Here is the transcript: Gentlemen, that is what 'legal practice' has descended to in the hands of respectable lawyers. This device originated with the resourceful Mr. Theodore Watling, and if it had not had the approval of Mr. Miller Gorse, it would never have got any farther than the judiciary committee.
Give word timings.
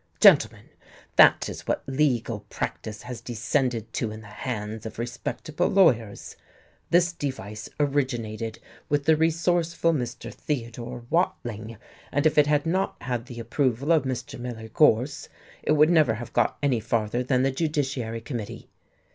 Gentlemen, 0.19 0.65
that 1.15 1.47
is 1.47 1.67
what 1.67 1.83
'legal 1.87 2.39
practice' 2.49 3.03
has 3.03 3.21
descended 3.21 3.93
to 3.93 4.09
in 4.09 4.21
the 4.21 4.27
hands 4.29 4.83
of 4.87 4.97
respectable 4.97 5.67
lawyers. 5.67 6.35
This 6.89 7.13
device 7.13 7.69
originated 7.79 8.57
with 8.89 9.05
the 9.05 9.15
resourceful 9.15 9.93
Mr. 9.93 10.33
Theodore 10.33 11.03
Watling, 11.11 11.77
and 12.11 12.25
if 12.25 12.39
it 12.39 12.47
had 12.47 12.65
not 12.65 12.95
had 13.03 13.27
the 13.27 13.39
approval 13.39 13.91
of 13.91 14.05
Mr. 14.05 14.39
Miller 14.39 14.69
Gorse, 14.69 15.29
it 15.61 15.73
would 15.73 15.91
never 15.91 16.15
have 16.15 16.33
got 16.33 16.57
any 16.63 16.79
farther 16.79 17.21
than 17.21 17.43
the 17.43 17.51
judiciary 17.51 18.21
committee. 18.21 18.69